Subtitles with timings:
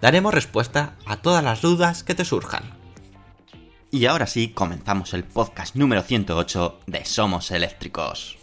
[0.00, 2.62] Daremos respuesta a todas las dudas que te surjan.
[3.90, 8.36] Y ahora sí, comenzamos el podcast número 108 de Somos Eléctricos.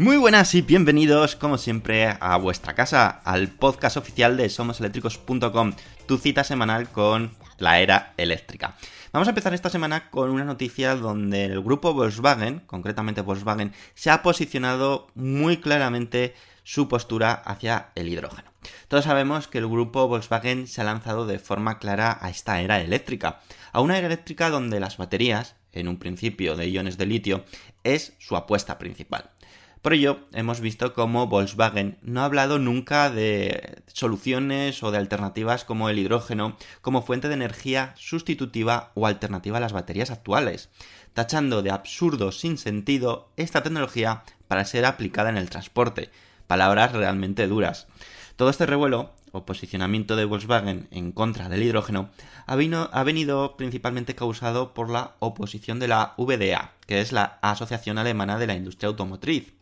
[0.00, 5.74] Muy buenas y bienvenidos, como siempre, a vuestra casa, al podcast oficial de somoseléctricos.com,
[6.06, 8.78] tu cita semanal con la era eléctrica.
[9.12, 14.08] Vamos a empezar esta semana con una noticia donde el grupo Volkswagen, concretamente Volkswagen, se
[14.08, 16.34] ha posicionado muy claramente
[16.64, 18.50] su postura hacia el hidrógeno.
[18.88, 22.80] Todos sabemos que el grupo Volkswagen se ha lanzado de forma clara a esta era
[22.80, 27.44] eléctrica, a una era eléctrica donde las baterías, en un principio de iones de litio,
[27.84, 29.30] es su apuesta principal.
[29.82, 35.64] Por ello, hemos visto cómo Volkswagen no ha hablado nunca de soluciones o de alternativas
[35.64, 40.68] como el hidrógeno como fuente de energía sustitutiva o alternativa a las baterías actuales,
[41.14, 46.10] tachando de absurdo sin sentido esta tecnología para ser aplicada en el transporte.
[46.46, 47.86] Palabras realmente duras.
[48.36, 52.10] Todo este revuelo o posicionamiento de Volkswagen en contra del hidrógeno
[52.46, 58.38] ha, venido principalmente causado por la oposición de la VDA, que es la Asociación Alemana
[58.38, 59.54] de la Industria Automotriz,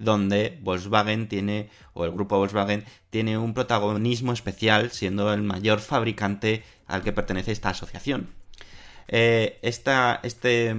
[0.00, 6.64] donde Volkswagen tiene, o el grupo Volkswagen, tiene un protagonismo especial, siendo el mayor fabricante
[6.86, 8.30] al que pertenece esta asociación.
[9.06, 10.74] Eh, esta, este,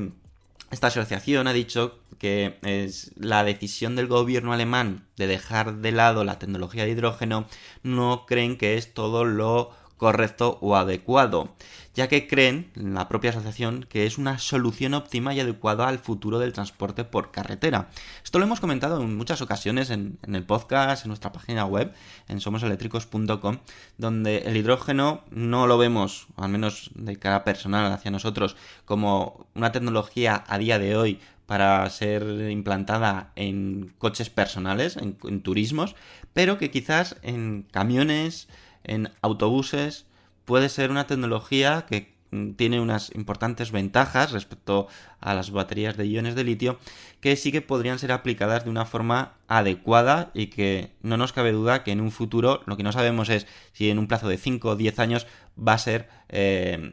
[0.71, 6.23] esta asociación ha dicho que es la decisión del gobierno alemán de dejar de lado
[6.23, 7.47] la tecnología de hidrógeno
[7.83, 9.71] no creen que es todo lo
[10.01, 11.53] correcto o adecuado,
[11.93, 15.99] ya que creen, en la propia asociación, que es una solución óptima y adecuada al
[15.99, 17.91] futuro del transporte por carretera.
[18.23, 21.93] Esto lo hemos comentado en muchas ocasiones en, el podcast, en nuestra página web,
[22.27, 23.59] en somoseléctricos.com,
[23.99, 29.71] donde el hidrógeno no lo vemos, al menos de cara personal hacia nosotros, como una
[29.71, 35.95] tecnología a día de hoy para ser implantada en coches personales, en turismos,
[36.33, 38.47] pero que quizás en camiones,
[38.83, 40.05] en autobuses,
[40.45, 44.87] puede ser una tecnología que mm, tiene unas importantes ventajas respecto
[45.19, 46.79] a las baterías de iones de litio
[47.19, 51.51] que sí que podrían ser aplicadas de una forma adecuada y que no nos cabe
[51.51, 54.37] duda que en un futuro lo que no sabemos es si en un plazo de
[54.37, 55.27] 5 o 10 años
[55.57, 56.91] va a ser eh,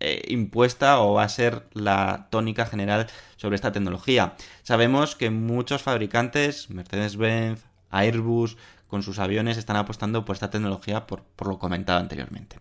[0.00, 4.36] eh, impuesta o va a ser la tónica general sobre esta tecnología.
[4.62, 8.56] Sabemos que muchos fabricantes, Mercedes-Benz, Airbus,
[8.88, 12.58] con sus aviones están apostando por esta tecnología por, lo comentado anteriormente.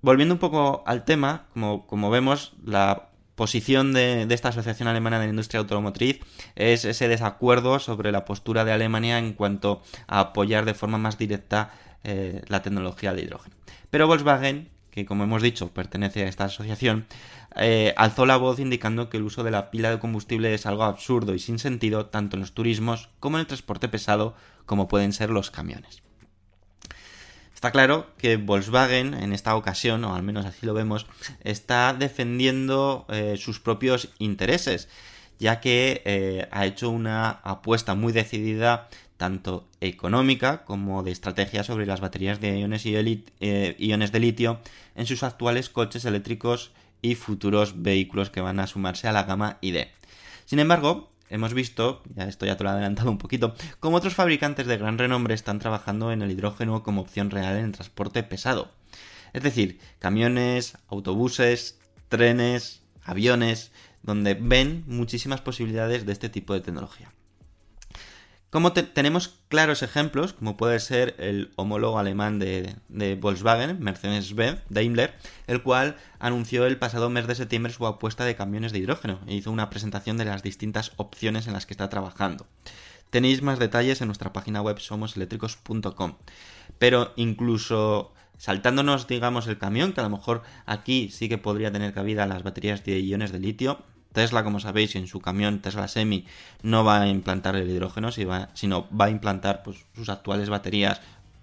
[0.00, 5.26] Volviendo un poco al tema, como, vemos, la posición de, de esta Asociación Alemana de
[5.26, 6.20] la Industria Automotriz
[6.54, 11.18] es ese desacuerdo sobre la postura de Alemania en cuanto a apoyar de forma más
[11.18, 11.72] directa
[12.04, 13.56] eh, la tecnología de hidrógeno.
[13.88, 17.06] Pero Volkswagen, que como hemos dicho pertenece a esta asociación,
[17.56, 20.82] eh, alzó la voz indicando que el uso de la pila de combustible es algo
[20.84, 24.34] absurdo y sin sentido tanto en los turismos como en el transporte pesado
[24.66, 26.02] como pueden ser los camiones.
[27.64, 31.06] Está claro que Volkswagen en esta ocasión, o al menos así lo vemos,
[31.44, 34.88] está defendiendo eh, sus propios intereses,
[35.38, 41.86] ya que eh, ha hecho una apuesta muy decidida tanto económica como de estrategia sobre
[41.86, 42.94] las baterías de iones, y
[43.40, 44.60] eh, iones de litio
[44.94, 49.56] en sus actuales coches eléctricos y futuros vehículos que van a sumarse a la gama
[49.62, 49.86] ID.
[50.44, 54.14] Sin embargo, hemos visto, ya esto ya te lo he adelantado un poquito, cómo otros
[54.14, 58.22] fabricantes de gran renombre están trabajando en el hidrógeno como opción real en el transporte
[58.22, 58.70] pesado.
[59.32, 61.78] Es decir, camiones, autobuses,
[62.08, 63.72] trenes, aviones,
[64.02, 67.12] donde ven muchísimas posibilidades de este tipo de tecnología.
[68.54, 74.60] Como te- tenemos claros ejemplos, como puede ser el homólogo alemán de, de Volkswagen, Mercedes-Benz,
[74.68, 75.12] Daimler,
[75.48, 79.34] el cual anunció el pasado mes de septiembre su apuesta de camiones de hidrógeno e
[79.34, 82.46] hizo una presentación de las distintas opciones en las que está trabajando.
[83.10, 86.14] Tenéis más detalles en nuestra página web somoseléctricos.com.
[86.78, 91.92] Pero incluso saltándonos, digamos, el camión, que a lo mejor aquí sí que podría tener
[91.92, 93.82] cabida las baterías de iones de litio,
[94.14, 96.24] Tesla, como sabéis, en su camión Tesla Semi
[96.62, 101.02] no va a implantar el hidrógeno, sino va a implantar pues, sus actuales baterías,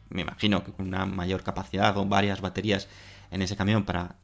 [0.09, 2.87] me imagino que con una mayor capacidad o varias baterías
[3.29, 4.15] en ese camión para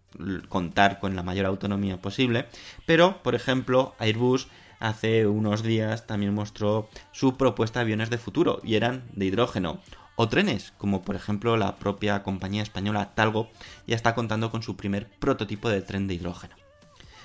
[0.47, 2.47] contar con la mayor autonomía posible.
[2.85, 4.47] Pero, por ejemplo, Airbus
[4.79, 9.79] hace unos días también mostró su propuesta de aviones de futuro y eran de hidrógeno.
[10.15, 13.49] O trenes, como por ejemplo la propia compañía española Talgo
[13.85, 16.55] ya está contando con su primer prototipo de tren de hidrógeno.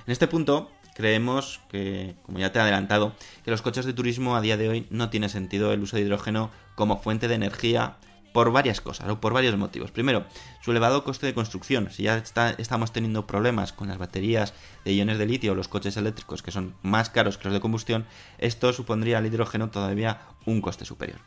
[0.06, 4.36] En este punto, creemos que, como ya te he adelantado, que los coches de turismo
[4.36, 7.96] a día de hoy no tiene sentido el uso de hidrógeno como fuente de energía
[8.32, 9.90] por varias cosas o por varios motivos.
[9.90, 10.24] Primero,
[10.62, 11.90] su elevado coste de construcción.
[11.90, 14.54] Si ya está- estamos teniendo problemas con las baterías
[14.86, 17.60] de iones de litio o los coches eléctricos que son más caros que los de
[17.60, 18.06] combustión,
[18.38, 21.18] esto supondría al hidrógeno todavía un coste superior.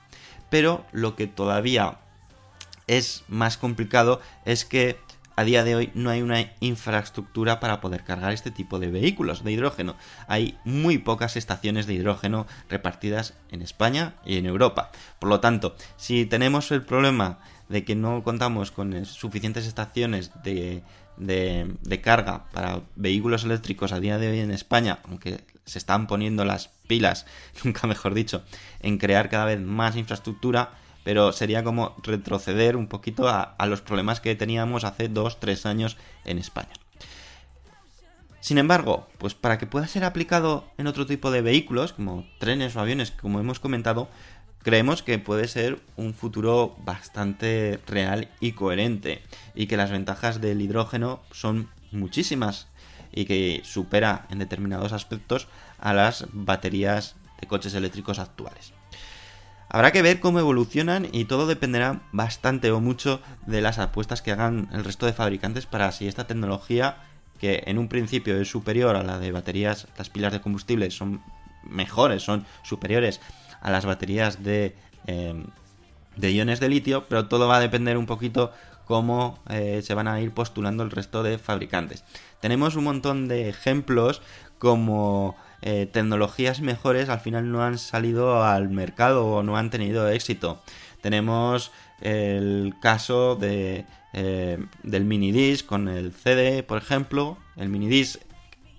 [0.49, 1.99] Pero lo que todavía
[2.87, 4.99] es más complicado es que
[5.35, 9.43] a día de hoy no hay una infraestructura para poder cargar este tipo de vehículos
[9.43, 9.95] de hidrógeno.
[10.27, 14.91] Hay muy pocas estaciones de hidrógeno repartidas en España y en Europa.
[15.19, 17.39] Por lo tanto, si tenemos el problema
[17.69, 20.81] de que no contamos con suficientes estaciones de
[22.01, 26.69] carga para vehículos eléctricos a día de hoy en España, aunque se están poniendo las
[26.87, 27.25] pilas,
[27.63, 28.43] nunca mejor dicho,
[28.79, 30.71] en crear cada vez más infraestructura,
[31.05, 36.39] pero sería como retroceder un poquito a, los problemas que teníamos hace 2-3 años en
[36.39, 36.73] España.
[38.41, 42.75] Sin embargo, pues para que pueda ser aplicado en otro tipo de vehículos, como trenes
[42.75, 44.09] o aviones, como hemos comentado,
[44.63, 49.21] creemos que puede ser un futuro bastante real y coherente,
[49.53, 52.67] y que las ventajas del hidrógeno son muchísimas,
[53.11, 55.47] y que supera en determinados aspectos
[55.77, 58.74] a las baterías de coches eléctricos actuales.
[59.69, 64.31] Habrá que ver cómo evolucionan y todo dependerá bastante o mucho de las apuestas que
[64.31, 66.97] hagan el resto de fabricantes para si esta tecnología,
[67.39, 71.21] que en un principio es superior a la de baterías, las pilas de combustible son
[71.63, 73.19] mejores, son superiores
[73.59, 74.75] a las baterías de,
[75.07, 75.43] eh,
[76.15, 78.51] de iones de litio, pero todo va a depender un poquito
[78.85, 82.03] cómo eh, se van a ir postulando el resto de fabricantes.
[82.39, 84.21] Tenemos un montón de ejemplos
[84.59, 85.35] como
[85.67, 90.61] eh, tecnologías mejores al final no han salido al mercado o no han tenido éxito.
[91.01, 91.71] Tenemos
[92.01, 97.39] el caso de, eh, del minidisc con el CD, por ejemplo.
[97.55, 98.21] El minidisc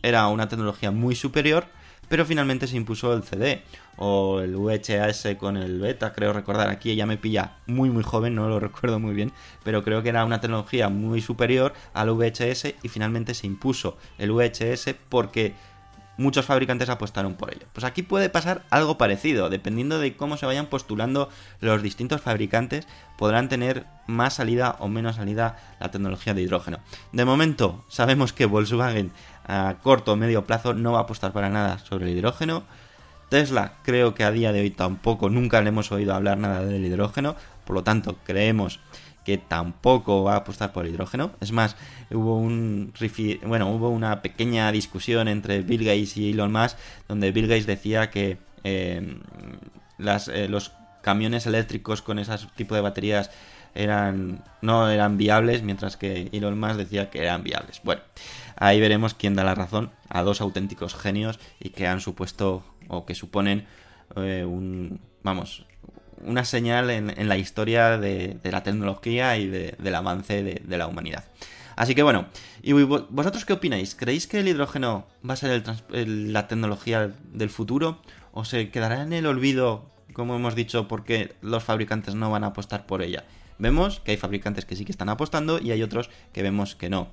[0.01, 1.67] era una tecnología muy superior,
[2.09, 3.65] pero finalmente se impuso el CD.
[3.97, 6.69] O el VHS con el beta, creo recordar.
[6.69, 9.33] Aquí ya me pilla muy muy joven, no lo recuerdo muy bien,
[9.65, 14.31] pero creo que era una tecnología muy superior al VHS y finalmente se impuso el
[14.31, 15.55] VHS porque
[16.17, 17.67] muchos fabricantes apostaron por ello.
[17.73, 21.29] Pues aquí puede pasar algo parecido, dependiendo de cómo se vayan postulando
[21.61, 22.87] los distintos fabricantes,
[23.19, 26.79] podrán tener más salida o menos salida la tecnología de hidrógeno.
[27.13, 29.13] De momento, sabemos que Volkswagen
[29.47, 32.65] a corto o medio plazo no va a apostar para nada sobre el hidrógeno.
[33.29, 36.85] Tesla creo que a día de hoy tampoco, nunca le hemos oído hablar nada del
[36.85, 38.81] hidrógeno, por lo tanto creemos
[39.27, 41.33] que tampoco va a apostar por hidrógeno.
[41.41, 41.77] Es más,
[42.13, 42.93] hubo un
[43.45, 46.79] bueno, hubo una pequeña discusión entre Bill Gates y Elon Musk,
[47.09, 49.19] donde Bill Gates decía que eh,
[49.99, 53.33] eh, los camiones eléctricos con ese tipo de baterías
[53.75, 57.81] eran no eran viables, mientras que Elon Musk decía que eran viables.
[57.83, 58.03] Bueno,
[58.55, 63.05] ahí veremos quién da la razón a dos auténticos genios y que han supuesto o
[63.05, 63.67] que suponen
[64.15, 65.66] eh, un vamos
[66.25, 71.25] una señal en, la historia de, la tecnología y de- del avance de, la humanidad.
[71.77, 72.27] Así que bueno,
[72.63, 73.95] ¿y vo- vosotros qué opináis?
[73.95, 78.01] ¿Creéis que el hidrógeno va a ser la tecnología del futuro?
[78.33, 82.49] ¿O se quedará en el olvido, como hemos dicho, porque los fabricantes no van a
[82.49, 83.25] apostar por ella?
[83.59, 86.91] Vemos que hay fabricantes que sí que están apostando y hay otros que vemos que
[86.91, 87.09] no.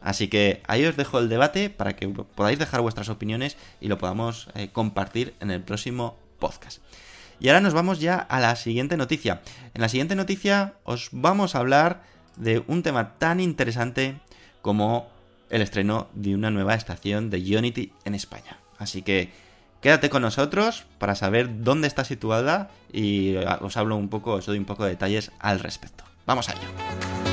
[0.00, 3.98] Así que ahí os dejo el debate para que podáis dejar vuestras opiniones y lo
[3.98, 6.80] podamos eh, compartir en el próximo podcast.
[7.42, 9.42] Y ahora nos vamos ya a la siguiente noticia.
[9.74, 12.04] En la siguiente noticia os vamos a hablar
[12.36, 14.20] de un tema tan interesante
[14.62, 15.08] como
[15.50, 18.58] el estreno de una nueva estación de Unity en España.
[18.78, 19.32] Así que
[19.80, 24.58] quédate con nosotros para saber dónde está situada y os hablo un poco, os doy
[24.58, 26.04] un poco de detalles al respecto.
[26.24, 27.31] Vamos allá.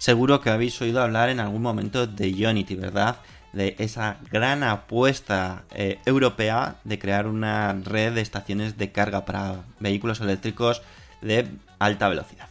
[0.00, 3.18] Seguro que habéis oído hablar en algún momento de Unity, ¿verdad?
[3.52, 9.62] De esa gran apuesta eh, europea de crear una red de estaciones de carga para
[9.78, 10.80] vehículos eléctricos
[11.20, 12.48] de alta velocidad.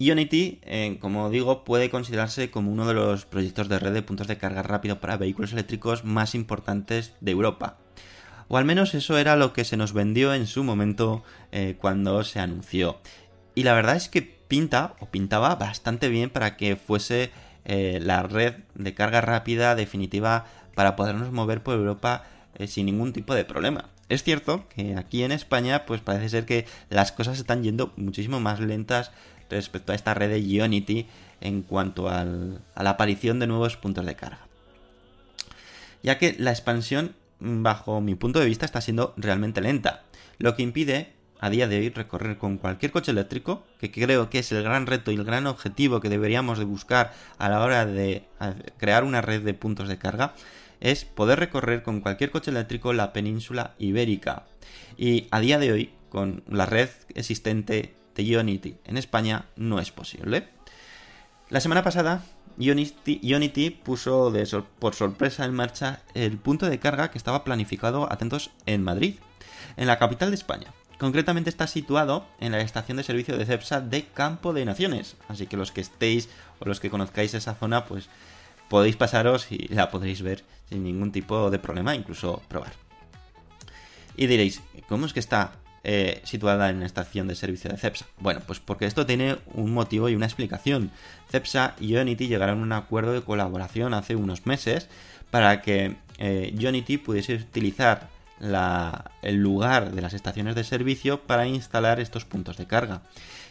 [0.00, 4.26] Unity, eh, como digo, puede considerarse como uno de los proyectos de red de puntos
[4.26, 7.76] de carga rápido para vehículos eléctricos más importantes de Europa.
[8.48, 12.24] O al menos eso era lo que se nos vendió en su momento eh, cuando
[12.24, 12.98] se anunció.
[13.54, 17.30] Y la verdad es que pinta, o pintaba bastante bien para que fuese
[17.64, 22.24] eh, la red de carga rápida definitiva para podernos mover por Europa
[22.56, 23.90] eh, sin ningún tipo de problema.
[24.08, 28.38] Es cierto que aquí en España pues parece ser que las cosas están yendo muchísimo
[28.38, 29.12] más lentas
[29.48, 31.06] respecto a esta red de Unity
[31.40, 34.40] en cuanto al- a la aparición de nuevos puntos de carga.
[36.02, 40.02] Ya que la expansión, bajo mi punto de vista, está siendo realmente lenta,
[40.38, 44.38] lo que impide a día de hoy recorrer con cualquier coche eléctrico, que creo que
[44.38, 47.86] es el gran reto y el gran objetivo que deberíamos de buscar a la hora
[47.86, 48.24] de
[48.78, 50.34] crear una red de puntos de carga,
[50.80, 54.44] es poder recorrer con cualquier coche eléctrico la península ibérica.
[54.96, 59.90] Y a día de hoy, con la red existente de Unity en España, no es
[59.90, 60.48] posible.
[61.50, 62.22] La semana pasada,
[62.56, 64.32] Unity puso
[64.78, 69.16] por sorpresa en marcha el punto de carga que estaba planificado, atentos, en Madrid,
[69.76, 70.68] en la capital de España.
[70.98, 75.46] Concretamente está situado en la estación de servicio de CEPSA de Campo de Naciones, así
[75.46, 76.28] que los que estéis
[76.60, 78.08] o los que conozcáis esa zona, pues
[78.68, 82.72] podéis pasaros y la podréis ver sin ningún tipo de problema, incluso probar.
[84.16, 88.06] Y diréis, ¿cómo es que está eh, situada en la estación de servicio de CEPSA?
[88.18, 90.92] Bueno, pues porque esto tiene un motivo y una explicación.
[91.30, 94.88] CEPSA y Unity llegaron a un acuerdo de colaboración hace unos meses
[95.32, 98.08] para que eh, Unity pudiese utilizar
[98.40, 103.02] el lugar de las estaciones de servicio para instalar estos puntos de carga.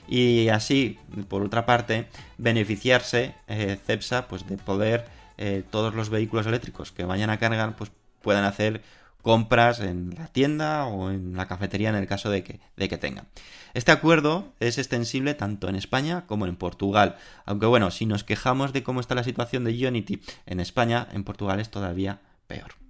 [0.07, 0.99] Y así,
[1.29, 5.05] por otra parte, beneficiarse eh, CEPSA pues, de poder
[5.37, 8.81] eh, todos los vehículos eléctricos que vayan a cargar pues, puedan hacer
[9.21, 12.97] compras en la tienda o en la cafetería en el caso de que, de que
[12.97, 13.25] tengan.
[13.73, 17.15] Este acuerdo es extensible tanto en España como en Portugal.
[17.45, 21.23] Aunque bueno, si nos quejamos de cómo está la situación de Unity en España, en
[21.23, 22.82] Portugal es todavía peor.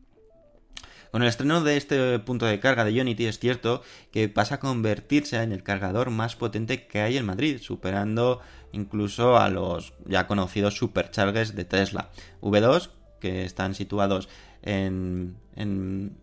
[1.13, 4.59] Con el estreno de este punto de carga de Unity es cierto que pasa a
[4.59, 8.41] convertirse en el cargador más potente que hay en Madrid, superando
[8.71, 12.09] incluso a los ya conocidos superchargers de Tesla.
[12.41, 12.89] V2,
[13.21, 14.27] que están situados
[14.63, 15.35] en...
[15.55, 16.17] en,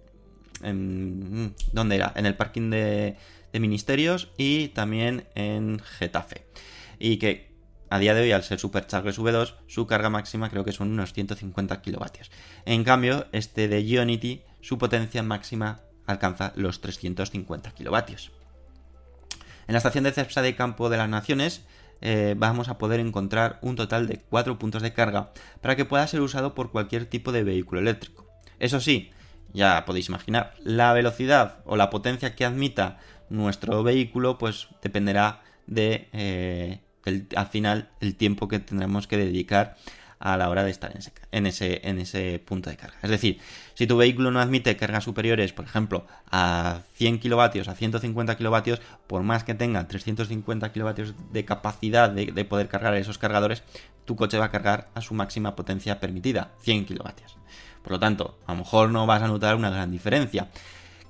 [0.60, 2.12] en ¿Dónde era?
[2.16, 3.16] En el parking de,
[3.52, 6.46] ministerios y también en Getafe.
[6.98, 7.52] Y que
[7.90, 11.12] a día de hoy, al ser Superchargers V2, su carga máxima creo que son unos
[11.12, 12.32] 150 kilovatios.
[12.64, 18.32] En cambio, este de Unity, su potencia máxima alcanza los 350 kilovatios.
[19.66, 21.64] En la estación de CEPSA de Campo de las Naciones
[22.00, 26.06] eh, vamos a poder encontrar un total de 4 puntos de carga para que pueda
[26.06, 28.26] ser usado por cualquier tipo de vehículo eléctrico.
[28.58, 29.10] Eso sí,
[29.52, 32.98] ya podéis imaginar, la velocidad o la potencia que admita
[33.28, 36.80] nuestro vehículo pues dependerá de eh,
[37.36, 39.76] al final el tiempo que tendremos que dedicar
[40.20, 42.98] a la hora de estar en ese, en ese, en ese punto de carga.
[43.02, 43.40] Es decir,
[43.74, 48.80] si tu vehículo no admite cargas superiores, por ejemplo, a 100 kilovatios, a 150 kilovatios,
[49.06, 53.62] por más que tenga 350 kilovatios de capacidad de, de poder cargar esos cargadores,
[54.04, 57.36] tu coche va a cargar a su máxima potencia permitida, 100 kilovatios.
[57.82, 60.48] Por lo tanto, a lo mejor no vas a notar una gran diferencia.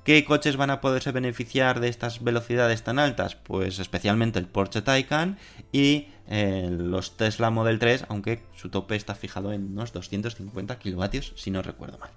[0.05, 3.35] ¿Qué coches van a poderse beneficiar de estas velocidades tan altas?
[3.35, 5.39] Pues especialmente el Porsche Taycan
[5.73, 11.35] y eh, los Tesla Model 3, aunque su tope está fijado en unos 250 kilovatios,
[11.37, 12.11] si no recuerdo mal.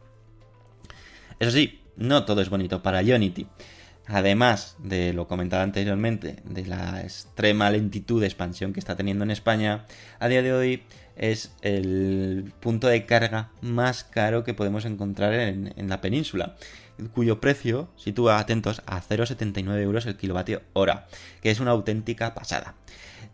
[1.40, 3.48] Eso sí, no todo es bonito para Unity.
[4.06, 9.32] Además de lo comentado anteriormente, de la extrema lentitud de expansión que está teniendo en
[9.32, 9.86] España,
[10.20, 10.84] a día de hoy
[11.16, 16.56] es el punto de carga más caro que podemos encontrar en, en la península,
[17.14, 21.08] cuyo precio sitúa, atentos, a 0,79 euros el kilovatio hora,
[21.42, 22.76] que es una auténtica pasada.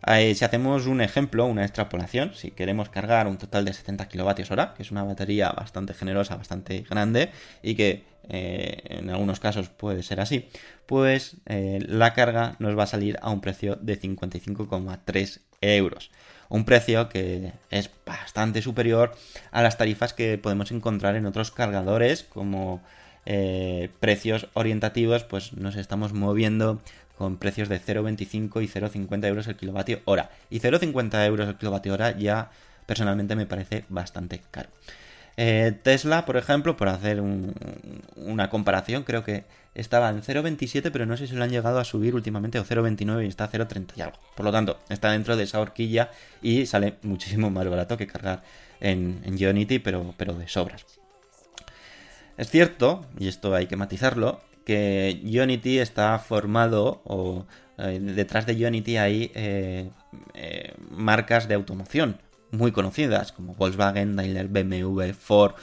[0.06, 4.50] Eh, si hacemos un ejemplo, una extrapolación, si queremos cargar un total de 70 kilovatios
[4.50, 7.30] hora, que es una batería bastante generosa, bastante grande
[7.62, 10.48] y que eh, en algunos casos puede ser así,
[10.86, 16.10] pues eh, la carga nos va a salir a un precio de 55,3 euros.
[16.48, 19.16] Un precio que es bastante superior
[19.52, 22.82] a las tarifas que podemos encontrar en otros cargadores como
[23.26, 26.80] eh, precios orientativos, pues nos estamos moviendo
[27.16, 30.30] con precios de 0,25 y 0,50 euros el kilovatio hora.
[30.48, 32.50] Y 0,50 euros el kilovatio hora ya
[32.86, 34.70] personalmente me parece bastante caro.
[35.36, 37.54] Eh, Tesla, por ejemplo, por hacer un-
[38.16, 41.84] una comparación, creo que estaba en 0.27, pero no sé si lo han llegado a
[41.84, 44.18] subir últimamente o 0.29 y está a 0.30 y algo.
[44.34, 46.10] Por lo tanto, está dentro de esa horquilla
[46.42, 48.42] y sale muchísimo más barato que cargar
[48.80, 50.84] en, en pero, pero de sobras.
[52.36, 57.46] Es cierto, y esto hay que matizarlo, que Unity está formado o
[57.78, 59.90] eh, detrás de Unity hay eh,
[60.34, 62.18] eh, marcas de automoción
[62.50, 65.54] muy conocidas como Volkswagen, Daimler, BMW, Ford.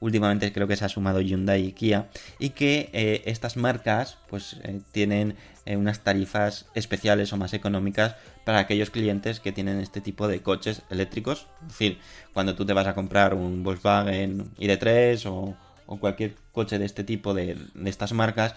[0.00, 4.58] Últimamente creo que se ha sumado Hyundai y Kia y que estas marcas pues
[4.92, 10.42] tienen unas tarifas especiales o más económicas para aquellos clientes que tienen este tipo de
[10.42, 11.46] coches eléctricos.
[11.62, 11.98] Es decir,
[12.34, 17.04] cuando tú te vas a comprar un Volkswagen ID3 o, o cualquier coche de este
[17.04, 18.54] tipo de, estas marcas,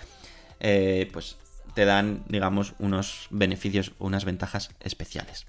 [0.60, 1.38] eh, pues
[1.74, 5.46] te dan, digamos, unos beneficios, unas ventajas especiales.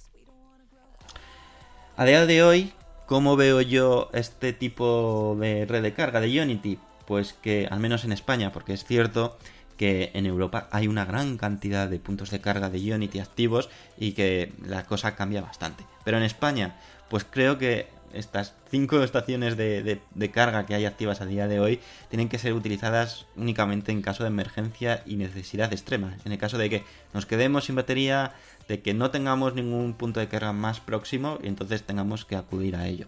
[1.97, 2.73] A día de hoy,
[3.07, 6.79] ¿cómo veo yo este tipo de red de carga de Unity?
[7.07, 9.39] Pues que, al menos en España, porque es cierto
[9.79, 14.13] que en Europa hay una gran cantidad de puntos de carga de Unity activos y
[14.13, 15.85] que la cosa cambia bastante.
[16.05, 16.77] Pero en España,
[17.09, 20.01] pues creo que estas cinco estaciones de,
[20.33, 24.25] carga que hay activas a día de hoy tienen que ser utilizadas únicamente en caso
[24.25, 26.17] de emergencia y necesidad extrema.
[26.25, 26.85] En el caso de que
[27.15, 28.35] nos quedemos sin batería,
[28.69, 32.77] de que no tengamos ningún punto de carga más próximo y entonces tengamos que acudir
[32.77, 33.07] a ello.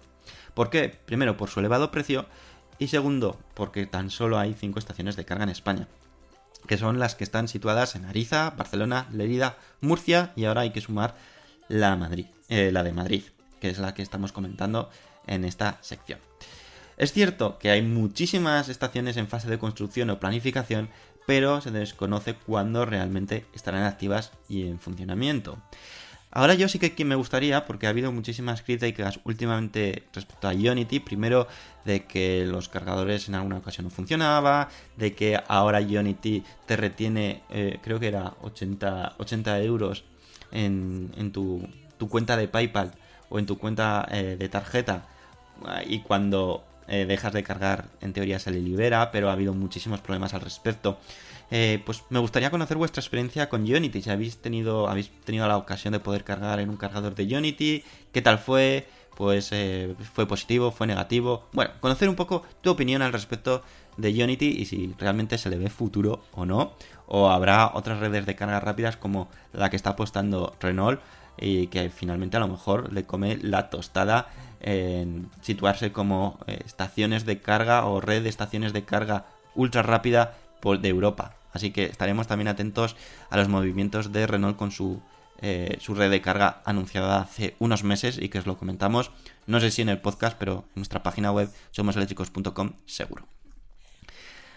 [0.55, 0.89] ¿Por qué?
[1.05, 2.27] Primero, por su elevado precio
[2.79, 5.89] y segundo, porque tan solo hay cinco estaciones de carga en España
[6.67, 10.81] que son las que están situadas en Ariza, Barcelona, Lerida, Murcia y ahora hay que
[10.81, 11.15] sumar
[11.69, 12.11] la,
[12.49, 13.23] eh, la de Madrid,
[13.61, 14.91] que es la que estamos comentando
[15.27, 16.19] en esta sección.
[16.97, 20.91] Es cierto que hay muchísimas estaciones en fase de construcción o planificación,
[21.27, 25.59] pero se desconoce cuándo realmente estarán activas y en funcionamiento.
[26.33, 31.01] Ahora yo sí que me gustaría, porque ha habido muchísimas críticas últimamente respecto a Unity,
[31.01, 31.49] primero
[31.85, 37.43] de que los cargadores en alguna ocasión no funcionaba, de que ahora Unity te retiene,
[37.51, 40.05] eh, creo que era 80, 80 euros
[40.53, 41.67] en, en tu,
[41.99, 42.93] tu cuenta de PayPal
[43.31, 45.07] o en tu cuenta eh, de tarjeta.
[45.87, 50.01] Y cuando eh, dejas de cargar en teoría se le libera, pero ha habido muchísimos
[50.01, 50.99] problemas al respecto.
[51.51, 55.57] Eh, pues me gustaría conocer vuestra experiencia con Unity, si habéis tenido, habéis tenido la
[55.57, 59.51] ocasión de poder cargar en un cargador de Unity, qué tal fue, pues
[60.15, 61.49] fue positivo, fue negativo.
[61.53, 63.63] Bueno, conocer un poco tu opinión al respecto
[63.97, 66.73] de Unity y si realmente se le ve futuro o no,
[67.07, 71.01] o habrá otras redes de carga rápidas como la que está apostando Renault
[71.41, 74.29] y que finalmente a lo mejor le come la tostada
[74.61, 80.35] en situarse como eh, estaciones de carga o red de estaciones de carga ultra rápida
[80.63, 81.35] de Europa.
[81.53, 82.97] Así que estaremos también atentos
[83.31, 85.01] a los movimientos de Renault con su,
[85.41, 89.11] eh, su red de carga anunciada hace unos meses y que os lo comentamos,
[89.47, 93.27] no sé si en el podcast, pero en nuestra página web somoseléctricos.com seguro.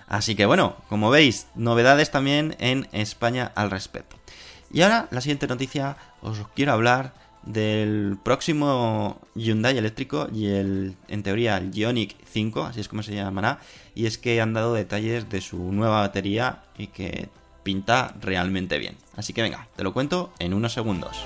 [0.08, 4.18] Así que bueno, como veis, novedades también en España al respecto.
[4.74, 11.22] Y ahora, la siguiente noticia, os quiero hablar del próximo Hyundai eléctrico y el, en
[11.22, 13.60] teoría, el Ioniq 5, así es como se llamará,
[13.94, 17.30] y es que han dado detalles de su nueva batería y que
[17.62, 18.98] pinta realmente bien.
[19.16, 21.24] Así que venga, te lo cuento en unos segundos.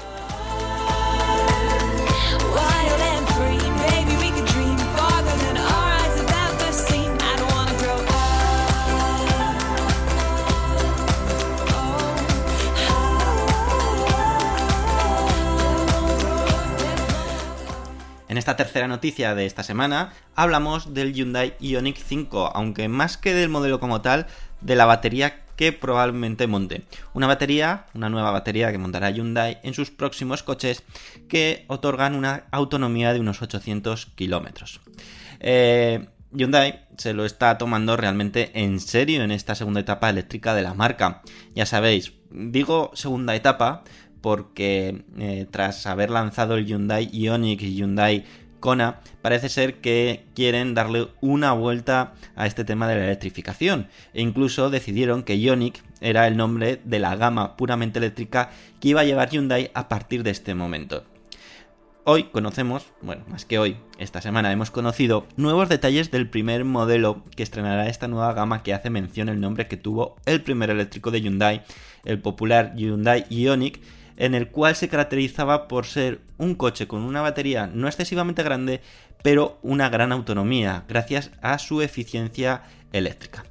[18.38, 23.34] En esta tercera noticia de esta semana hablamos del Hyundai Ioniq 5, aunque más que
[23.34, 24.28] del modelo como tal,
[24.62, 26.84] de la batería que probablemente monte.
[27.16, 30.84] Una batería, una nueva batería que montará Hyundai en sus próximos coches
[31.28, 34.82] que otorgan una autonomía de unos 800 kilómetros.
[35.40, 40.62] Eh, Hyundai se lo está tomando realmente en serio en esta segunda etapa eléctrica de
[40.62, 41.24] la marca.
[41.56, 43.82] Ya sabéis, digo segunda etapa
[44.28, 48.26] porque eh, tras haber lanzado el Hyundai Ioniq y Hyundai
[48.60, 53.88] Kona, parece ser que quieren darle una vuelta a este tema de la electrificación.
[54.14, 58.50] E incluso decidieron que Ioniq era el nombre de la gama puramente eléctrica
[58.82, 61.06] que iba a llevar Hyundai a partir de este momento.
[62.04, 67.24] Hoy conocemos, bueno, más que hoy, esta semana hemos conocido nuevos detalles del primer modelo
[67.36, 71.12] que estrenará esta nueva gama que hace mención el nombre que tuvo el primer eléctrico
[71.12, 71.64] de Hyundai,
[72.04, 73.82] el popular Hyundai Ioniq,
[74.18, 78.82] en el cual se caracterizaba por ser un coche con una batería no excesivamente grande,
[79.24, 83.46] pero una gran autonomía, gracias a su eficiencia eléctrica.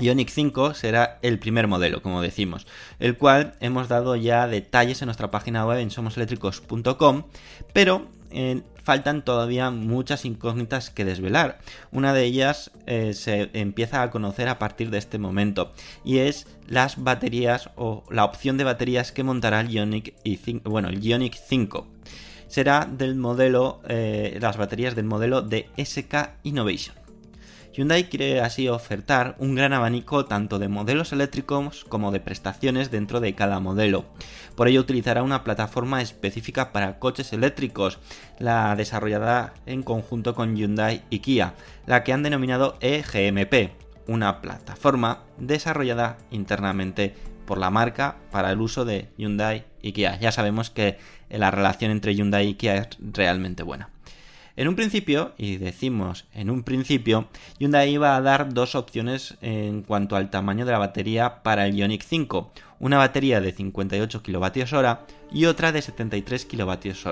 [0.00, 2.66] Ioniq 5 será el primer modelo, como decimos,
[2.98, 7.24] el cual hemos dado ya detalles en nuestra página web en somoseléctricos.com,
[7.74, 11.58] pero eh, faltan todavía muchas incógnitas que desvelar.
[11.90, 15.72] Una de ellas eh, se empieza a conocer a partir de este momento
[16.04, 20.88] y es las baterías o la opción de baterías que montará el Ionic, y bueno,
[20.88, 21.86] el Ioniq 5.
[22.48, 27.01] Será del modelo, eh, las baterías del modelo de SK Innovation.
[27.72, 33.18] Hyundai quiere así ofertar un gran abanico tanto de modelos eléctricos como de prestaciones dentro
[33.18, 34.04] de cada modelo.
[34.54, 37.98] Por ello utilizará una plataforma específica para coches eléctricos,
[38.38, 41.54] la desarrollada en conjunto con Hyundai y Kia,
[41.86, 43.70] la que han denominado EGMP,
[44.06, 47.14] una plataforma desarrollada internamente
[47.46, 50.18] por la marca para el uso de Hyundai y Kia.
[50.20, 50.98] Ya sabemos que
[51.30, 53.91] la relación entre Hyundai y Kia es realmente buena.
[54.62, 57.26] En un principio, y decimos en un principio,
[57.58, 61.74] Hyundai iba a dar dos opciones en cuanto al tamaño de la batería para el
[61.74, 64.98] Ioniq 5, una batería de 58 kWh
[65.32, 67.10] y otra de 73 kWh.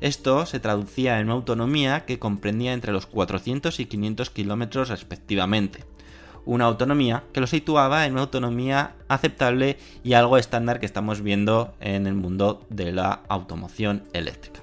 [0.00, 5.84] Esto se traducía en una autonomía que comprendía entre los 400 y 500 km respectivamente.
[6.44, 11.72] Una autonomía que lo situaba en una autonomía aceptable y algo estándar que estamos viendo
[11.78, 14.60] en el mundo de la automoción eléctrica.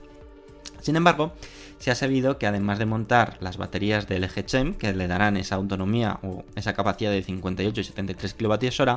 [0.87, 1.33] Sin embargo,
[1.79, 5.35] se ha sabido que además de montar las baterías del eje CHEM, que le darán
[5.35, 8.91] esa autonomía o esa capacidad de 58 y 73 kWh,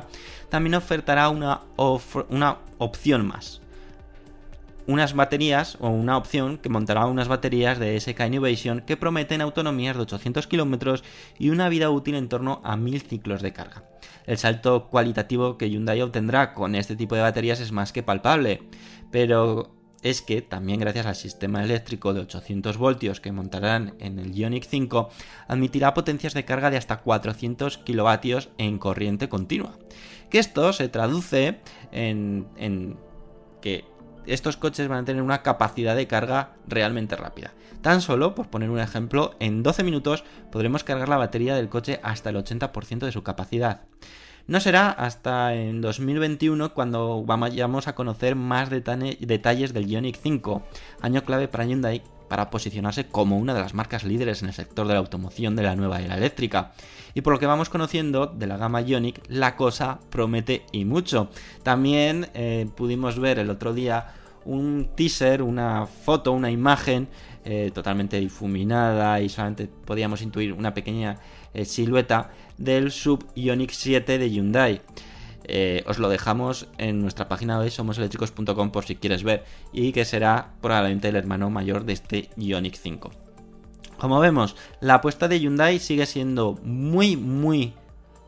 [0.47, 1.63] también ofertará una,
[2.29, 3.59] una opción más.
[4.87, 9.97] Unas baterías o una opción que montará unas baterías de SK Innovation que prometen autonomías
[9.97, 11.01] de 800 km
[11.37, 13.83] y una vida útil en torno a 1000 ciclos de carga.
[14.25, 18.63] El salto cualitativo que Hyundai obtendrá con este tipo de baterías es más que palpable,
[19.11, 24.33] pero es que también gracias al sistema eléctrico de 800 voltios que montarán en el
[24.33, 25.09] Ioniq 5,
[25.47, 29.77] admitirá potencias de carga de hasta 400 kilovatios en corriente continua.
[30.29, 31.59] Que esto se traduce
[31.91, 32.97] en, en
[33.61, 33.85] que
[34.25, 37.53] estos coches van a tener una capacidad de carga realmente rápida.
[37.81, 41.99] Tan solo, por poner un ejemplo, en 12 minutos podremos cargar la batería del coche
[42.03, 43.81] hasta el 80% de su capacidad.
[44.47, 50.63] No será hasta en 2021 cuando vayamos a conocer más detalles del Ioniq 5,
[51.01, 54.87] año clave para Hyundai para posicionarse como una de las marcas líderes en el sector
[54.87, 56.71] de la automoción de la nueva era eléctrica.
[57.13, 61.29] Y por lo que vamos conociendo de la gama Ioniq, la cosa promete y mucho.
[61.61, 64.13] También eh, pudimos ver el otro día
[64.45, 67.09] un teaser, una foto, una imagen
[67.43, 71.17] eh, totalmente difuminada y solamente podíamos intuir una pequeña
[71.53, 74.81] eh, silueta del sub Ioniq 7 de Hyundai.
[75.43, 80.05] Eh, os lo dejamos en nuestra página web somoseléctricos.com por si quieres ver y que
[80.05, 83.11] será probablemente el hermano mayor de este Ioniq 5.
[83.97, 87.73] Como vemos, la apuesta de Hyundai sigue siendo muy, muy,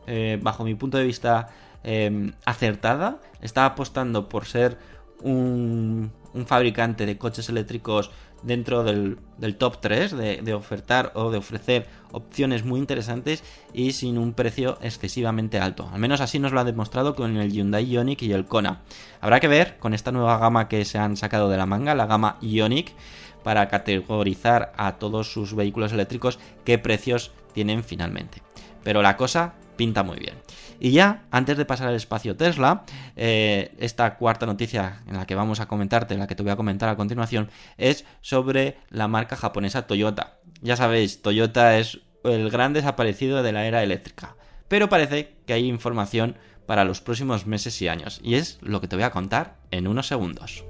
[0.06, 1.48] eh, bajo mi punto de vista,
[1.82, 3.20] eh, acertada.
[3.40, 4.78] Está apostando por ser
[5.22, 6.12] un
[6.46, 8.10] fabricante de coches eléctricos
[8.44, 13.92] dentro del, del top 3 de, de ofertar o de ofrecer opciones muy interesantes y
[13.92, 15.88] sin un precio excesivamente alto.
[15.92, 18.82] Al menos así nos lo ha demostrado con el Hyundai Ioniq y el Kona.
[19.20, 22.06] Habrá que ver con esta nueva gama que se han sacado de la manga, la
[22.06, 22.92] gama Ioniq,
[23.42, 28.42] para categorizar a todos sus vehículos eléctricos qué precios tienen finalmente.
[28.82, 30.34] Pero la cosa pinta muy bien.
[30.80, 32.84] Y ya, antes de pasar al espacio Tesla,
[33.16, 36.52] eh, esta cuarta noticia en la que vamos a comentarte, en la que te voy
[36.52, 40.38] a comentar a continuación, es sobre la marca japonesa Toyota.
[40.60, 44.36] Ya sabéis, Toyota es el gran desaparecido de la era eléctrica.
[44.68, 48.20] Pero parece que hay información para los próximos meses y años.
[48.22, 50.64] Y es lo que te voy a contar en unos segundos.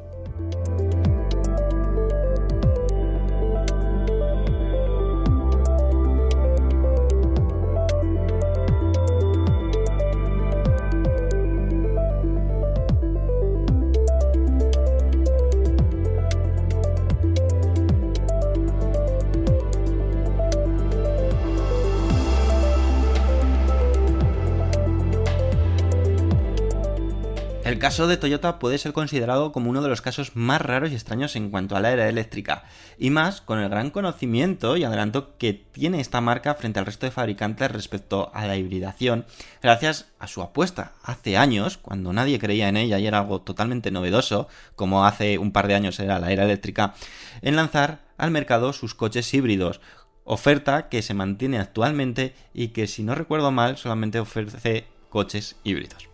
[27.95, 31.37] Caso de Toyota puede ser considerado como uno de los casos más raros y extraños
[31.37, 32.65] en cuanto a la era eléctrica,
[32.99, 37.07] y más con el gran conocimiento y adelanto que tiene esta marca frente al resto
[37.07, 39.27] de fabricantes respecto a la hibridación,
[39.63, 43.93] gracias a su apuesta hace años, cuando nadie creía en ella y era algo totalmente
[43.93, 46.95] novedoso, como hace un par de años era la era eléctrica,
[47.43, 49.81] en lanzar al mercado sus coches híbridos,
[50.25, 56.14] oferta que se mantiene actualmente y que si no recuerdo mal solamente ofrece coches híbridos.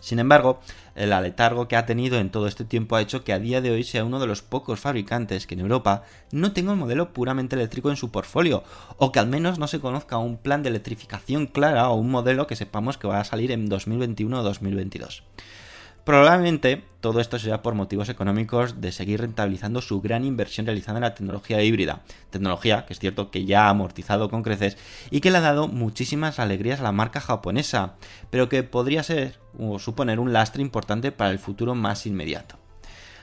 [0.00, 0.60] Sin embargo,
[0.94, 3.70] el aletargo que ha tenido en todo este tiempo ha hecho que a día de
[3.70, 7.56] hoy sea uno de los pocos fabricantes que en Europa no tenga un modelo puramente
[7.56, 8.64] eléctrico en su portfolio,
[8.96, 12.46] o que al menos no se conozca un plan de electrificación clara o un modelo
[12.46, 15.22] que sepamos que va a salir en 2021 o 2022.
[16.10, 21.02] Probablemente todo esto sea por motivos económicos de seguir rentabilizando su gran inversión realizada en
[21.02, 22.00] la tecnología híbrida.
[22.30, 24.76] Tecnología que es cierto que ya ha amortizado con creces
[25.12, 27.94] y que le ha dado muchísimas alegrías a la marca japonesa,
[28.28, 32.56] pero que podría ser o suponer un lastre importante para el futuro más inmediato.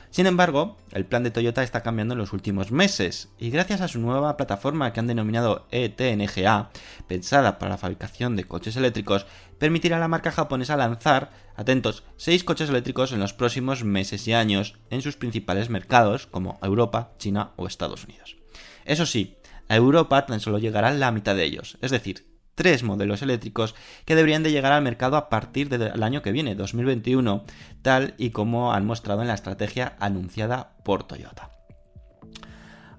[0.09, 3.87] Sin embargo, el plan de Toyota está cambiando en los últimos meses y gracias a
[3.87, 6.69] su nueva plataforma que han denominado ETNGA,
[7.07, 9.25] pensada para la fabricación de coches eléctricos,
[9.59, 14.33] permitirá a la marca japonesa lanzar, atentos, 6 coches eléctricos en los próximos meses y
[14.33, 18.37] años en sus principales mercados como Europa, China o Estados Unidos.
[18.85, 22.25] Eso sí, a Europa tan solo llegará la mitad de ellos, es decir,
[22.57, 26.55] tres modelos eléctricos que deberían de llegar al mercado a partir del año que viene,
[26.55, 27.43] 2021,
[27.83, 31.51] tal y como han mostrado en la estrategia anunciada por Toyota.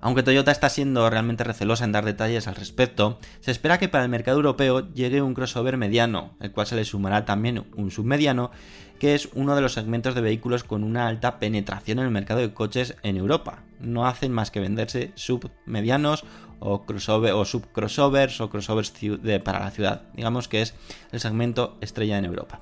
[0.00, 4.04] Aunque Toyota está siendo realmente recelosa en dar detalles al respecto, se espera que para
[4.04, 8.52] el mercado europeo llegue un crossover mediano, el cual se le sumará también un submediano,
[9.00, 12.38] que es uno de los segmentos de vehículos con una alta penetración en el mercado
[12.38, 13.64] de coches en Europa.
[13.80, 16.24] No hacen más que venderse submedianos
[16.60, 18.92] o crossover o subcrossovers o crossovers
[19.22, 20.02] de, para la ciudad.
[20.14, 20.74] Digamos que es
[21.12, 22.60] el segmento estrella en Europa.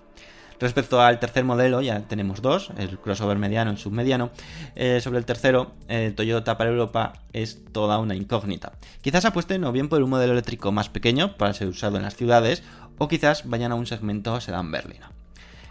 [0.59, 4.31] Respecto al tercer modelo, ya tenemos dos, el crossover mediano y el submediano.
[4.75, 8.73] Eh, sobre el tercero, eh, Toyota para Europa es toda una incógnita.
[9.03, 12.17] Quizás apuesten o bien por un modelo eléctrico más pequeño para ser usado en las
[12.17, 12.63] ciudades,
[12.99, 15.11] o quizás vayan a un segmento sedán berlina.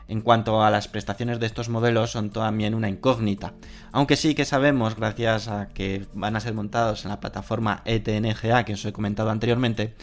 [0.08, 3.54] En cuanto a las prestaciones de estos modelos, son también una incógnita.
[3.92, 8.64] Aunque sí que sabemos, gracias a que van a ser montados en la plataforma ETNGA
[8.66, 9.96] que os he comentado anteriormente,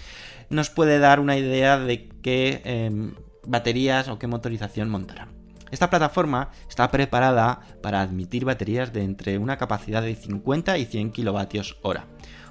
[0.50, 3.12] nos puede dar una idea de qué eh,
[3.46, 5.30] baterías o qué motorización montarán.
[5.70, 11.12] Esta plataforma está preparada para admitir baterías de entre una capacidad de 50 y 100
[11.12, 12.06] kilovatios hora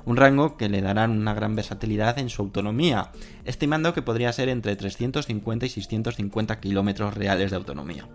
[0.05, 3.11] un rango que le darán una gran versatilidad en su autonomía,
[3.45, 8.07] estimando que podría ser entre 350 y 650 kilómetros reales de autonomía.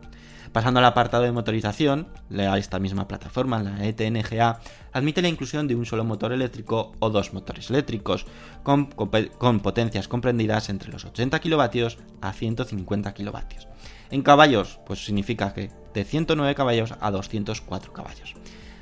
[0.53, 4.61] Pasando al apartado de motorización, esta misma plataforma, la ETNGA,
[4.93, 8.27] admite la inclusión de un solo motor eléctrico o dos motores eléctricos,
[8.63, 13.69] con, con potencias comprendidas entre los 80 kilovatios a 150 kilovatios.
[14.11, 18.35] En caballos, pues significa que de 109 caballos a 204 caballos.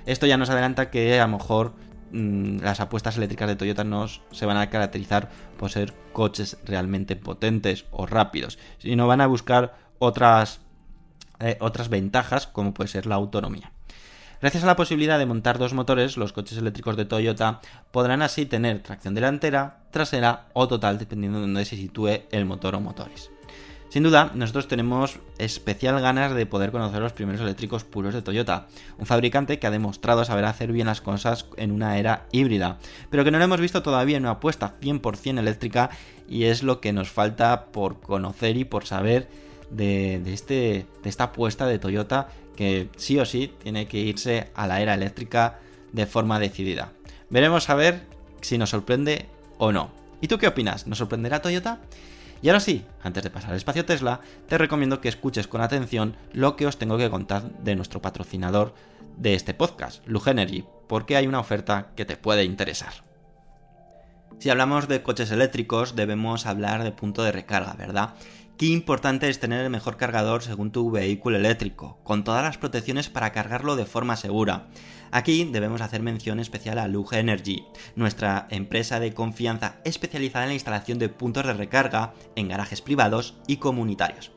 [0.06, 1.72] Esto ya nos adelanta que a lo mejor
[2.12, 7.86] las apuestas eléctricas de Toyota no se van a caracterizar por ser coches realmente potentes
[7.90, 10.60] o rápidos, sino van a buscar otras,
[11.40, 13.72] eh, otras ventajas como puede ser la autonomía.
[14.40, 18.44] Gracias a la posibilidad de montar dos motores, los coches eléctricos de Toyota podrán así
[18.44, 23.30] tener tracción delantera, trasera o total dependiendo de donde se sitúe el motor o motores.
[23.94, 28.66] Sin duda, nosotros tenemos especial ganas de poder conocer los primeros eléctricos puros de Toyota,
[28.98, 32.78] un fabricante que ha demostrado saber hacer bien las cosas en una era híbrida,
[33.08, 35.90] pero que no lo hemos visto todavía en una apuesta 100% eléctrica
[36.28, 39.28] y es lo que nos falta por conocer y por saber
[39.70, 44.66] de, este, de esta apuesta de Toyota que sí o sí tiene que irse a
[44.66, 45.60] la era eléctrica
[45.92, 46.90] de forma decidida.
[47.30, 48.00] Veremos a ver
[48.40, 49.26] si nos sorprende
[49.58, 49.92] o no.
[50.20, 50.88] ¿Y tú qué opinas?
[50.88, 51.78] ¿Nos sorprenderá Toyota?
[52.44, 56.14] Y ahora sí, antes de pasar al espacio Tesla, te recomiendo que escuches con atención
[56.34, 58.74] lo que os tengo que contar de nuestro patrocinador
[59.16, 62.92] de este podcast, Lug Energy, porque hay una oferta que te puede interesar.
[64.40, 68.12] Si hablamos de coches eléctricos, debemos hablar de punto de recarga, ¿verdad?
[68.56, 73.08] Qué importante es tener el mejor cargador según tu vehículo eléctrico, con todas las protecciones
[73.08, 74.68] para cargarlo de forma segura.
[75.10, 77.64] Aquí debemos hacer mención especial a Luge Energy,
[77.96, 83.38] nuestra empresa de confianza especializada en la instalación de puntos de recarga en garajes privados
[83.48, 84.30] y comunitarios.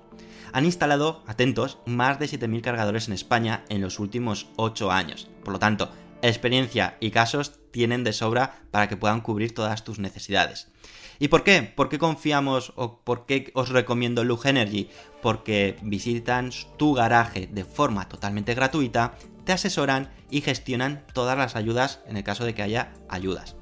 [0.52, 5.30] Han instalado, atentos, más de 7.000 cargadores en España en los últimos 8 años.
[5.44, 5.92] Por lo tanto,
[6.24, 10.72] experiencia y casos tienen de sobra para que puedan cubrir todas tus necesidades.
[11.20, 11.64] ¿Y por qué?
[11.64, 14.90] ¿Por qué confiamos o por qué os recomiendo Luge Energy?
[15.22, 22.02] Porque visitan tu garaje de forma totalmente gratuita, te asesoran y gestionan todas las ayudas
[22.08, 23.56] en el caso de que haya ayudas.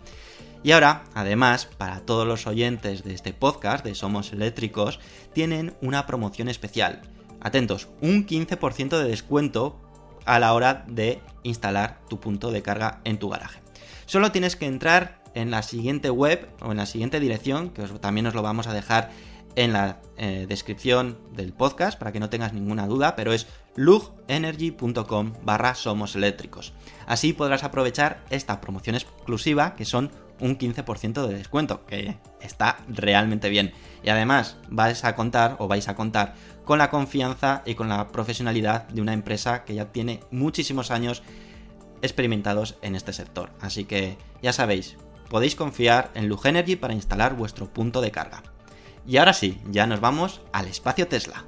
[0.63, 4.99] Y ahora, además, para todos los oyentes de este podcast de Somos Eléctricos,
[5.31, 7.03] tienen una promoción especial.
[7.39, 9.79] Atentos, un 15% de descuento
[10.25, 13.61] a la hora de instalar tu punto de carga en tu garaje.
[14.07, 18.25] Solo tienes que entrar en la siguiente web o en la siguiente dirección, que también
[18.25, 19.11] os lo vamos a dejar
[19.55, 25.33] en la eh, descripción del podcast para que no tengas ninguna duda, pero es lugenergy.com
[25.43, 26.73] barra somos eléctricos.
[27.05, 33.49] Así podrás aprovechar esta promoción exclusiva que son un 15% de descuento, que está realmente
[33.49, 33.71] bien.
[34.03, 38.09] Y además vais a contar o vais a contar con la confianza y con la
[38.09, 41.23] profesionalidad de una empresa que ya tiene muchísimos años
[42.01, 43.51] experimentados en este sector.
[43.61, 44.97] Así que ya sabéis,
[45.29, 48.43] podéis confiar en Lugenergy para instalar vuestro punto de carga.
[49.07, 51.45] Y ahora sí, ya nos vamos al espacio Tesla.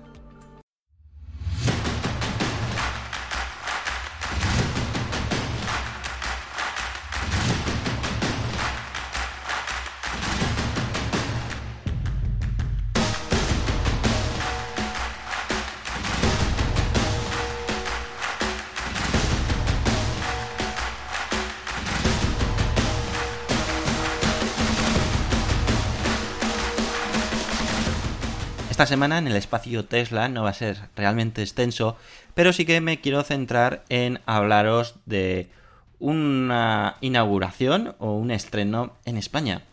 [28.77, 31.97] Esta semana en el espacio Tesla no va a ser realmente extenso,
[32.35, 35.49] pero sí que me quiero centrar en hablaros de
[35.97, 39.63] una inauguración o un estreno en España.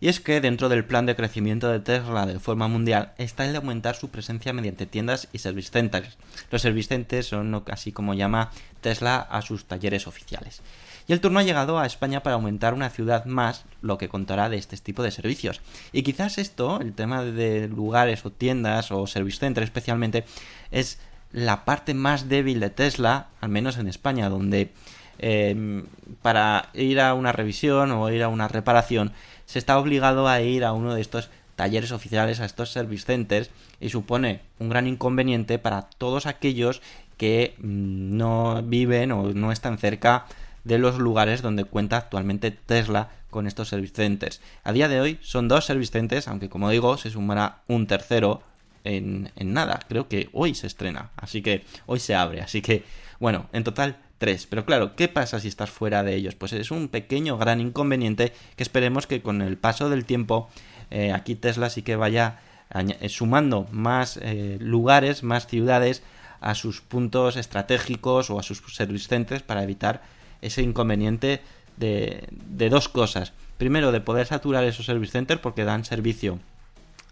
[0.00, 3.52] Y es que dentro del plan de crecimiento de Tesla de forma mundial está el
[3.52, 6.18] de aumentar su presencia mediante tiendas y service centers.
[6.50, 10.62] Los service centers son así como llama Tesla a sus talleres oficiales.
[11.08, 14.50] Y el turno ha llegado a España para aumentar una ciudad más, lo que contará
[14.50, 15.62] de este tipo de servicios.
[15.90, 20.24] Y quizás esto, el tema de lugares o tiendas o service centers especialmente,
[20.70, 21.00] es
[21.32, 24.70] la parte más débil de Tesla, al menos en España, donde
[25.18, 25.82] eh,
[26.20, 29.12] para ir a una revisión o ir a una reparación
[29.46, 33.50] se está obligado a ir a uno de estos talleres oficiales, a estos service centers,
[33.80, 36.82] y supone un gran inconveniente para todos aquellos
[37.16, 40.26] que mm, no viven o no están cerca
[40.68, 44.40] de los lugares donde cuenta actualmente Tesla con estos service.
[44.62, 48.42] A día de hoy son dos service aunque como digo, se sumará un tercero
[48.84, 49.80] en, en nada.
[49.88, 52.84] Creo que hoy se estrena, así que hoy se abre, así que
[53.18, 54.46] bueno, en total tres.
[54.46, 56.34] Pero claro, ¿qué pasa si estás fuera de ellos?
[56.34, 60.48] Pues es un pequeño gran inconveniente que esperemos que con el paso del tiempo
[60.90, 62.40] eh, aquí Tesla sí que vaya
[62.74, 66.02] eh, sumando más eh, lugares, más ciudades
[66.40, 70.02] a sus puntos estratégicos o a sus service para evitar
[70.42, 71.40] ese inconveniente
[71.76, 73.32] de, de dos cosas.
[73.56, 76.38] Primero, de poder saturar esos service centers porque dan servicio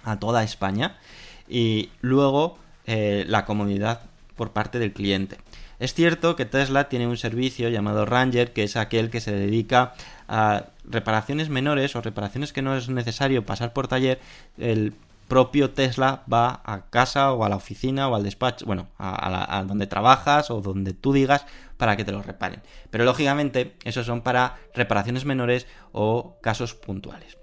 [0.05, 0.97] a toda España
[1.49, 4.03] y luego la comodidad
[4.37, 5.39] por parte del cliente.
[5.79, 9.95] Es cierto que Tesla tiene un servicio llamado Ranger, que es aquel que se dedica
[10.29, 14.21] a reparaciones menores o reparaciones que no es necesario pasar por taller.
[14.57, 14.95] El
[15.29, 19.87] propio Tesla va a casa o a la oficina o al despacho, bueno, a, donde
[19.87, 22.63] trabajas o donde tú digas para que te lo reparen.
[22.91, 27.37] Pero lógicamente, esos son para reparaciones menores o casos puntuales.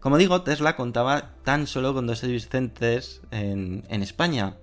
[0.00, 4.56] Como digo, Tesla contaba tan solo con dos service centers en, en España.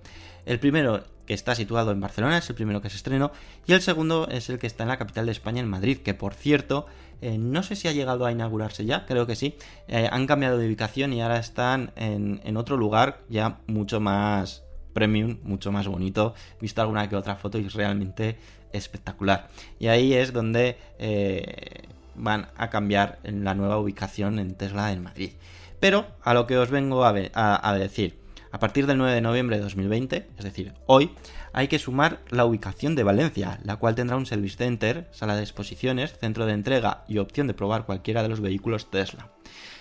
[0.44, 3.30] El primero que está situado en Barcelona, es el primero que se estrenó,
[3.64, 6.12] y el segundo es el que está en la capital de España, en Madrid, que
[6.12, 6.86] por cierto,
[7.20, 9.54] eh, no sé si ha llegado a inaugurarse ya, creo que sí,
[9.88, 15.38] eh, han cambiado de ubicación y ahora están en, otro lugar ya mucho más premium,
[15.42, 18.38] mucho más bonito, he visto alguna que otra foto y es realmente
[18.72, 19.48] espectacular.
[19.78, 25.02] Y ahí es donde eh, van a cambiar en la nueva ubicación en Tesla en
[25.02, 25.30] Madrid.
[25.78, 27.12] Pero a lo que os vengo a
[27.78, 28.20] decir,
[28.52, 31.12] a partir del 9 de noviembre de 2020, es decir, hoy,
[31.52, 35.42] hay que sumar la ubicación de Valencia, la cual tendrá un service center, sala de
[35.42, 39.30] exposiciones, centro de entrega y opción de probar cualquiera de los vehículos Tesla.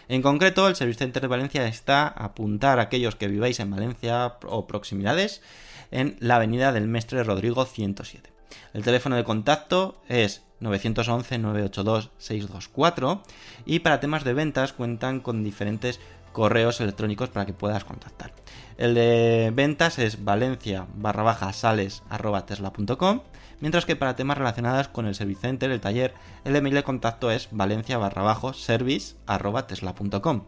[0.08, 3.70] En concreto, el Service Center de Valencia está a apuntar a aquellos que viváis en
[3.70, 5.44] Valencia o proximidades
[5.92, 8.32] en la avenida del Mestre Rodrigo 107.
[8.74, 13.22] El teléfono de contacto es 911-982-624
[13.66, 16.00] y para temas de ventas cuentan con diferentes
[16.32, 18.34] correos electrónicos para que puedas contactar.
[18.80, 23.20] El de ventas es valencia barra baja sales arroba tesla.com,
[23.60, 26.14] mientras que para temas relacionados con el service center, el taller,
[26.46, 30.44] el email de contacto es valencia barra bajo service arroba tesla.com.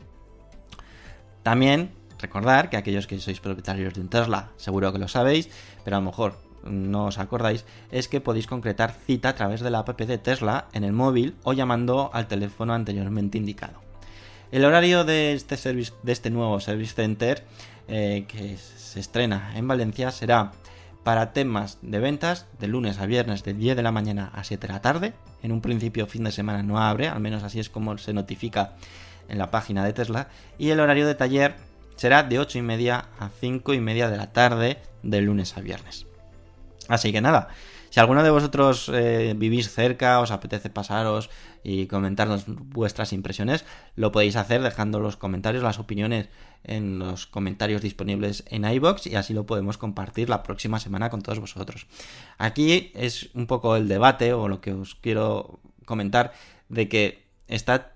[1.43, 5.49] También recordar que aquellos que sois propietarios de un Tesla, seguro que lo sabéis,
[5.83, 9.71] pero a lo mejor no os acordáis, es que podéis concretar cita a través de
[9.71, 13.81] la app de Tesla en el móvil o llamando al teléfono anteriormente indicado.
[14.51, 17.43] El horario de este, service, de este nuevo Service Center
[17.87, 20.51] eh, que se estrena en Valencia será
[21.03, 24.67] para temas de ventas de lunes a viernes de 10 de la mañana a 7
[24.67, 25.13] de la tarde.
[25.41, 28.75] En un principio fin de semana no abre, al menos así es como se notifica
[29.27, 30.27] en la página de Tesla.
[30.57, 31.55] Y el horario de taller
[31.95, 35.61] será de 8 y media a 5 y media de la tarde de lunes a
[35.61, 36.05] viernes.
[36.87, 37.49] Así que nada,
[37.91, 41.29] si alguno de vosotros eh, vivís cerca, os apetece pasaros
[41.61, 43.65] y comentarnos vuestras impresiones,
[43.97, 46.29] lo podéis hacer dejando los comentarios, las opiniones
[46.63, 51.21] en los comentarios disponibles en iBox y así lo podemos compartir la próxima semana con
[51.21, 51.85] todos vosotros.
[52.37, 56.31] Aquí es un poco el debate o lo que os quiero comentar
[56.69, 57.91] de que está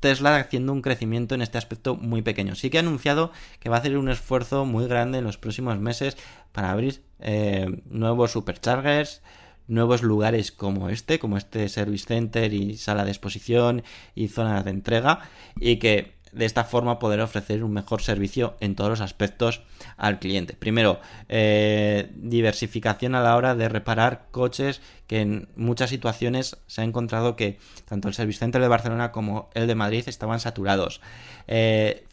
[0.00, 2.54] Tesla haciendo un crecimiento en este aspecto muy pequeño.
[2.54, 3.30] Sí que ha anunciado
[3.60, 6.16] que va a hacer un esfuerzo muy grande en los próximos meses
[6.52, 9.22] para abrir eh, nuevos superchargers,
[9.68, 13.84] nuevos lugares como este, como este Service Center y sala de exposición
[14.14, 15.20] y zona de entrega,
[15.60, 19.62] y que de esta forma poder ofrecer un mejor servicio en todos los aspectos
[19.96, 20.54] al cliente.
[20.54, 26.84] Primero, eh, diversificación a la hora de reparar coches que en muchas situaciones se ha
[26.84, 27.58] encontrado que
[27.88, 31.00] tanto el Service Center de Barcelona como el de Madrid estaban saturados.
[31.48, 32.04] Eh,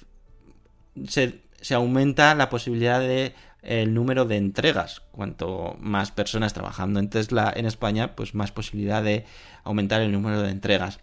[1.07, 3.35] se, se aumenta la posibilidad de
[3.67, 5.01] el número de entregas.
[5.11, 9.25] Cuanto más personas trabajando en Tesla en España, pues más posibilidad de
[9.63, 10.99] aumentar el número de entregas.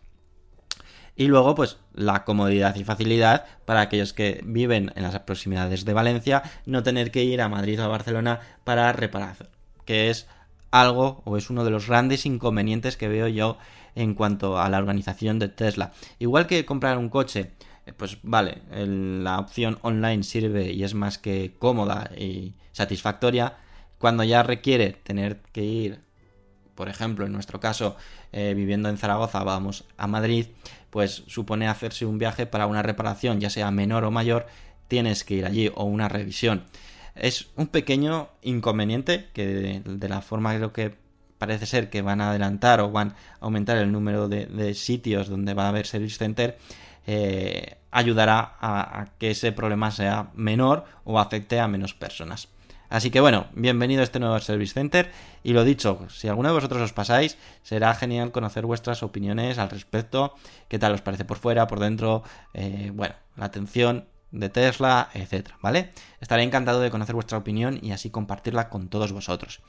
[1.16, 5.92] Y luego, pues, la comodidad y facilidad para aquellos que viven en las proximidades de
[5.92, 9.50] Valencia, no tener que ir a Madrid o a Barcelona para reparar,
[9.84, 10.26] que es
[10.70, 13.58] algo o es uno de los grandes inconvenientes que veo yo
[13.94, 15.92] en cuanto a la organización de Tesla.
[16.18, 17.52] Igual que comprar un coche,
[17.86, 23.56] eh, pues vale, la opción online sirve y es más que cómoda y satisfactoria.
[23.98, 26.00] Cuando ya requiere tener que ir,
[26.74, 27.96] por ejemplo, en nuestro caso,
[28.32, 30.46] eh, viviendo en Zaragoza, vamos a Madrid,
[30.94, 34.46] pues supone hacerse un viaje para una reparación, ya sea menor o mayor,
[34.86, 36.62] tienes que ir allí o una revisión.
[37.16, 40.94] Es un pequeño inconveniente que de, la forma creo que
[41.36, 45.52] parece ser que van a adelantar o van a aumentar el número de, sitios donde
[45.52, 46.58] va a haber service center,
[47.08, 52.53] eh, ayudará a que ese problema sea menor o afecte a menos personas.
[52.88, 55.10] Así que bueno, bienvenido a este nuevo Service Center
[55.42, 59.70] y lo dicho, si alguno de vosotros os pasáis, será genial conocer vuestras opiniones al
[59.70, 60.34] respecto,
[60.68, 62.22] qué tal os parece por fuera, por dentro,
[62.52, 65.90] eh, bueno, la atención de Tesla, etcétera, ¿vale?
[66.20, 69.60] Estaré encantado de conocer vuestra opinión y así compartirla con todos vosotros.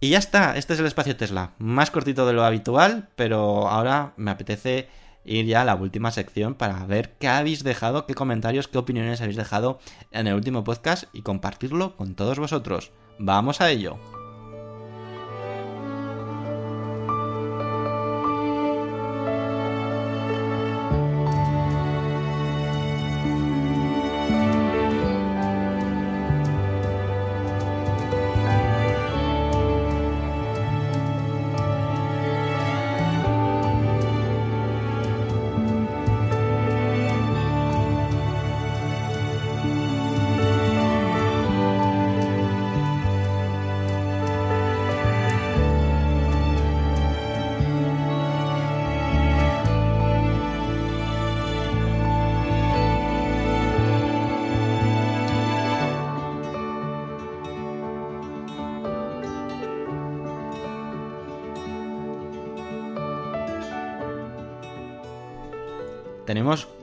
[0.00, 4.12] Y ya está, este es el espacio Tesla, más cortito de lo habitual, pero ahora
[4.16, 4.88] me apetece
[5.26, 9.20] ir ya a la última sección para ver qué habéis dejado, qué comentarios, qué opiniones
[9.20, 9.78] habéis dejado
[10.12, 12.92] en el último podcast y compartirlo con todos vosotros.
[13.18, 14.15] Vamos a ello.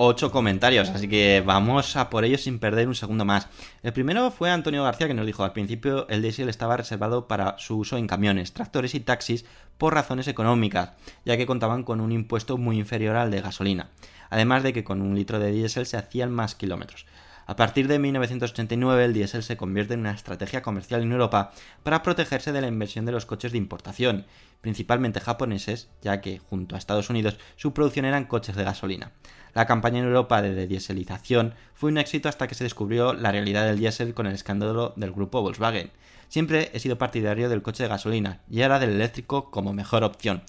[0.05, 3.47] 8 comentarios, así que vamos a por ellos sin perder un segundo más.
[3.83, 7.57] El primero fue Antonio García que nos dijo, al principio el diésel estaba reservado para
[7.57, 9.45] su uso en camiones, tractores y taxis
[9.77, 10.91] por razones económicas,
[11.23, 13.91] ya que contaban con un impuesto muy inferior al de gasolina.
[14.29, 17.05] Además de que con un litro de diésel se hacían más kilómetros.
[17.45, 21.51] A partir de 1989 el diésel se convierte en una estrategia comercial en Europa
[21.83, 24.25] para protegerse de la inversión de los coches de importación,
[24.61, 29.11] principalmente japoneses, ya que junto a Estados Unidos su producción eran coches de gasolina.
[29.53, 33.65] La campaña en Europa de dieselización fue un éxito hasta que se descubrió la realidad
[33.65, 35.91] del diésel con el escándalo del grupo Volkswagen.
[36.29, 40.43] Siempre he sido partidario del coche de gasolina y ahora del eléctrico como mejor opción.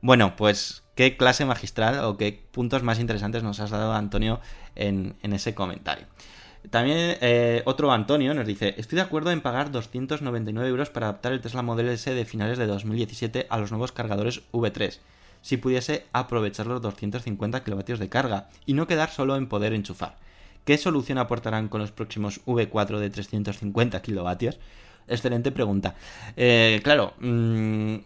[0.00, 4.40] Bueno, pues qué clase magistral o qué puntos más interesantes nos has dado Antonio
[4.74, 6.06] en, ese comentario.
[6.70, 11.32] También eh, otro Antonio nos dice, estoy de acuerdo en pagar 299 euros para adaptar
[11.32, 14.98] el Tesla Model S de finales de 2017 a los nuevos cargadores V3,
[15.42, 20.16] si pudiese aprovechar los 250 kilovatios de carga y no quedar solo en poder enchufar.
[20.64, 24.58] ¿Qué solución aportarán con los próximos V4 de 350 kilovatios?
[25.06, 25.94] Excelente pregunta.
[26.36, 27.98] Eh, claro, mmm,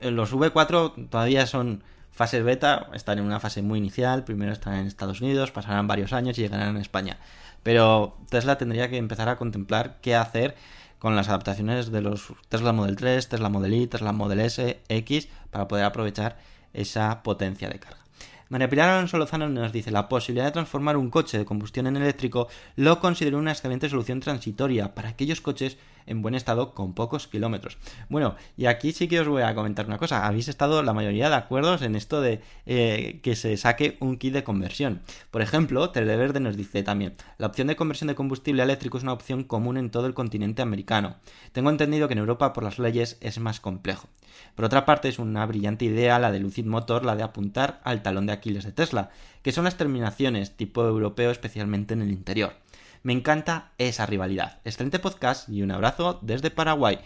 [0.00, 4.86] los V4 todavía son fases beta, están en una fase muy inicial, primero están en
[4.86, 7.18] Estados Unidos, pasarán varios años y llegarán a España.
[7.62, 10.54] Pero Tesla tendría que empezar a contemplar qué hacer
[10.98, 15.28] con las adaptaciones de los Tesla Model 3, Tesla Model Y, Tesla Model S, X,
[15.50, 16.38] para poder aprovechar
[16.72, 18.05] esa potencia de carga.
[18.48, 21.96] María Pilar Alonso Lozano nos dice, la posibilidad de transformar un coche de combustión en
[21.96, 27.26] eléctrico lo considero una excelente solución transitoria para aquellos coches en buen estado con pocos
[27.26, 27.76] kilómetros.
[28.08, 30.28] Bueno, y aquí sí que os voy a comentar una cosa.
[30.28, 34.32] Habéis estado la mayoría de acuerdos en esto de eh, que se saque un kit
[34.32, 35.02] de conversión.
[35.32, 39.12] Por ejemplo, Televerde nos dice también, la opción de conversión de combustible eléctrico es una
[39.12, 41.16] opción común en todo el continente americano.
[41.50, 44.06] Tengo entendido que en Europa por las leyes es más complejo.
[44.54, 48.02] Por otra parte, es una brillante idea la de Lucid Motor, la de apuntar al
[48.02, 49.10] talón de Aquiles de Tesla,
[49.42, 52.54] que son las terminaciones tipo europeo, especialmente en el interior.
[53.02, 54.58] Me encanta esa rivalidad.
[54.64, 56.98] Excelente podcast y un abrazo desde Paraguay.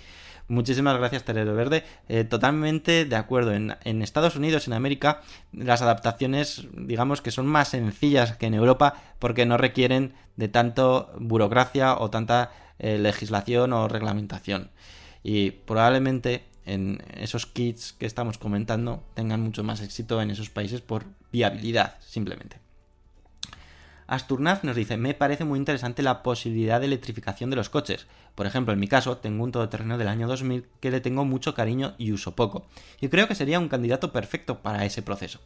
[0.48, 1.84] Muchísimas gracias, Terero Verde.
[2.08, 3.52] Eh, totalmente de acuerdo.
[3.52, 5.20] En, en, Estados Unidos, en América,
[5.52, 11.12] las adaptaciones, digamos que son más sencillas que en Europa porque no requieren de tanto
[11.18, 12.50] burocracia o tanta
[12.80, 14.70] eh, legislación o reglamentación.
[15.22, 20.80] Y probablemente en esos kits que estamos comentando tengan mucho más éxito en esos países
[20.80, 22.58] por viabilidad, simplemente.
[24.06, 28.08] Asturnaz nos dice, me parece muy interesante la posibilidad de electrificación de los coches.
[28.34, 31.54] Por ejemplo, en mi caso, tengo un todoterreno del año 2000 que le tengo mucho
[31.54, 32.66] cariño y uso poco.
[33.00, 35.38] Y creo que sería un candidato perfecto para ese proceso.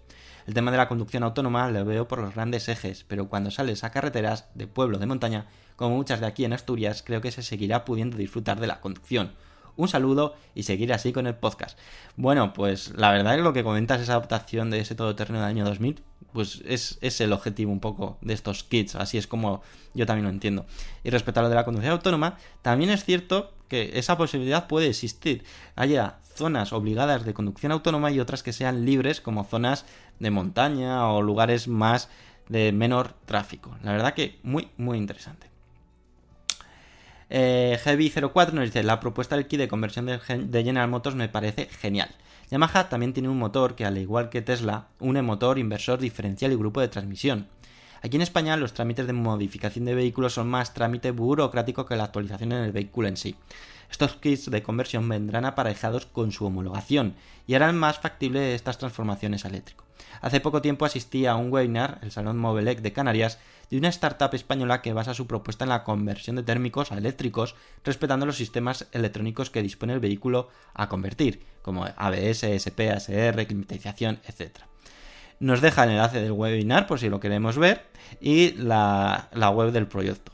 [0.47, 3.85] El tema de la conducción autónoma lo veo por los grandes ejes, pero cuando sales
[3.85, 5.47] a carreteras de pueblo de montaña,
[5.77, 9.33] como muchas de aquí en Asturias, creo que se seguirá pudiendo disfrutar de la conducción.
[9.77, 11.79] Un saludo y seguir así con el podcast.
[12.16, 15.64] Bueno, pues la verdad es lo que comentas, esa adaptación de ese todoterreno del año
[15.64, 16.03] 2000,
[16.33, 19.62] pues es, es, el objetivo un poco de estos kits, así es como
[19.95, 20.66] yo también lo entiendo.
[21.03, 24.89] Y respecto a lo de la conducción autónoma, también es cierto que esa posibilidad puede
[24.89, 25.45] existir.
[25.77, 29.87] Haya zonas obligadas de conducción autónoma y otras que sean libres, como zonas
[30.18, 32.09] de montaña o lugares más
[32.49, 33.77] de menor tráfico.
[33.83, 35.54] La verdad que muy, muy interesante.
[37.37, 41.28] Eh, Heavy04 nos dice, la propuesta del kit de conversión de, de General Motors me
[41.28, 42.09] parece genial.
[42.49, 46.57] Yamaha también tiene un motor que, al igual que Tesla, une motor, inversor, diferencial y
[46.57, 47.49] grupo de transmisión.
[48.03, 52.05] Aquí en España los trámites de modificación de vehículos son más trámite burocrático que la
[52.05, 53.35] actualización en el vehículo en sí.
[53.95, 57.14] Estos kits de conversión vendrán aparejados con su homologación
[57.47, 59.84] y harán más factible estas transformaciones a eléctrico.
[60.20, 63.38] Hace poco tiempo asistí a un webinar, el Salón Mobilec de Canarias,
[63.70, 67.55] de una startup española que basa su propuesta en la conversión de térmicos a eléctricos,
[67.84, 74.18] respetando los sistemas electrónicos que dispone el vehículo a convertir, como ABS, SP, ASR, climatización,
[74.26, 74.59] etc.
[75.38, 77.86] Nos deja el enlace del webinar por si lo queremos ver
[78.20, 80.34] y la web del proyecto.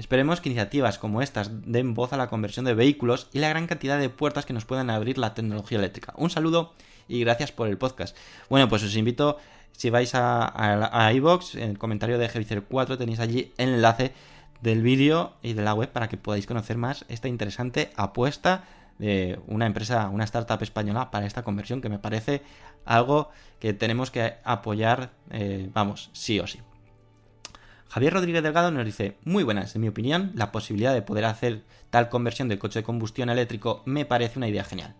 [0.00, 3.66] Esperemos que iniciativas como estas den voz a la conversión de vehículos y la gran
[3.66, 6.14] cantidad de puertas que nos puedan abrir la tecnología eléctrica.
[6.16, 6.72] Un saludo
[7.06, 8.16] y gracias por el podcast.
[8.48, 9.36] Bueno, pues os invito,
[9.72, 14.14] si vais a, a, en el comentario de G 4 tenéis allí el enlace
[14.62, 18.64] del vídeo y de la web para que podáis conocer más esta interesante apuesta
[18.98, 22.40] de una empresa, una startup española para esta conversión que me parece
[22.86, 23.28] algo
[23.58, 26.60] que tenemos que apoyar, eh, vamos, sí o sí.
[27.90, 31.64] Javier Rodríguez Delgado nos dice, muy buenas, en mi opinión, la posibilidad de poder hacer
[31.90, 34.94] tal conversión del coche de combustión eléctrico me parece una idea genial.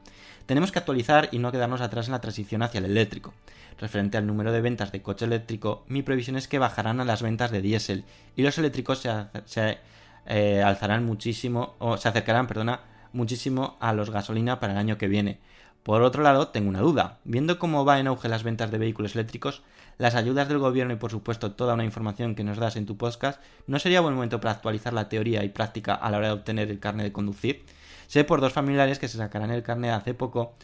[0.47, 3.33] Tenemos que actualizar y no quedarnos atrás en la transición hacia el eléctrico.
[3.79, 7.23] Referente al número de ventas de coche eléctrico, mi previsión es que bajarán a las
[7.23, 8.03] ventas de diésel
[8.35, 9.07] y los eléctricos
[9.45, 9.79] se,
[10.27, 12.81] eh, alzarán muchísimo, o se acercarán, perdona,
[13.13, 15.39] muchísimo a los gasolina para el año que viene.
[15.85, 17.21] Por otro lado, tengo una duda.
[17.23, 19.63] Viendo cómo va en auge las ventas de vehículos eléctricos,
[20.01, 22.97] las ayudas del gobierno y por supuesto toda una información que nos das en tu
[22.97, 26.33] podcast, ¿no sería buen momento para actualizar la teoría y práctica a la hora de
[26.33, 27.67] obtener el carnet de conducir?
[28.07, 30.55] Sé por dos familiares que se sacarán el carnet hace poco,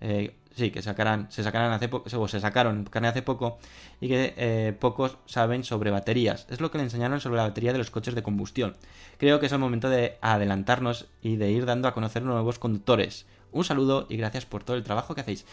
[0.00, 3.58] eh, sí, que sacarán, se sacarán hace poco, se sacaron el carnet hace poco
[4.00, 6.46] y que eh, pocos saben sobre baterías.
[6.48, 8.76] Es lo que le enseñaron sobre la batería de los coches de combustión.
[9.18, 13.26] Creo que es el momento de adelantarnos y de ir dando a conocer nuevos conductores.
[13.54, 15.46] Un saludo y gracias por todo el trabajo que hacéis.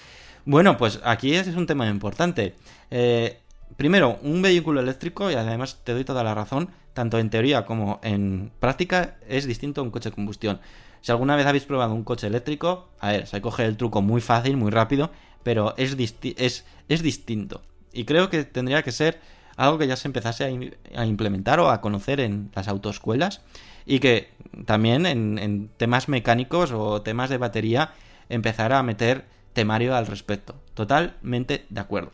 [0.44, 2.56] Bueno, pues aquí es un tema importante.
[2.90, 3.40] Eh,
[3.78, 8.00] primero, un vehículo eléctrico, y además te doy toda la razón, tanto en teoría como
[8.04, 10.60] en práctica, es distinto a un coche de combustión.
[11.02, 14.20] Si alguna vez habéis probado un coche eléctrico, a ver, se coge el truco muy
[14.20, 15.12] fácil, muy rápido,
[15.44, 15.96] pero es,
[16.38, 17.62] es, es distinto.
[17.94, 19.20] Y creo que tendría que ser
[19.62, 23.42] algo que ya se empezase a, implementar o a conocer en las autoescuelas
[23.86, 24.30] y que
[24.66, 27.92] también en, en, temas mecánicos o temas de batería
[28.30, 30.56] empezara a meter temario al respecto.
[30.74, 32.12] Totalmente de acuerdo.